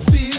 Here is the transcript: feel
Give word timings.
feel 0.00 0.33